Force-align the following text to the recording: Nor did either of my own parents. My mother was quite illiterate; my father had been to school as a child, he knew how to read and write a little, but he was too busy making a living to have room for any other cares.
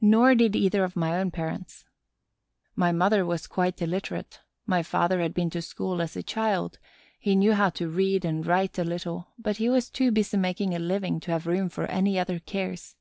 Nor 0.00 0.36
did 0.36 0.54
either 0.54 0.84
of 0.84 0.94
my 0.94 1.18
own 1.18 1.32
parents. 1.32 1.86
My 2.76 2.92
mother 2.92 3.26
was 3.26 3.48
quite 3.48 3.82
illiterate; 3.82 4.38
my 4.64 4.80
father 4.84 5.18
had 5.20 5.34
been 5.34 5.50
to 5.50 5.60
school 5.60 6.00
as 6.00 6.14
a 6.14 6.22
child, 6.22 6.78
he 7.18 7.34
knew 7.34 7.54
how 7.54 7.70
to 7.70 7.88
read 7.90 8.24
and 8.24 8.46
write 8.46 8.78
a 8.78 8.84
little, 8.84 9.32
but 9.36 9.56
he 9.56 9.68
was 9.68 9.90
too 9.90 10.12
busy 10.12 10.36
making 10.36 10.72
a 10.72 10.78
living 10.78 11.18
to 11.18 11.32
have 11.32 11.48
room 11.48 11.68
for 11.68 11.86
any 11.86 12.16
other 12.16 12.38
cares. 12.38 12.94